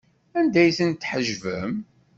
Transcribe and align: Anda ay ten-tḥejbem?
Anda 0.39 0.59
ay 0.63 0.71
ten-tḥejbem? 0.77 1.71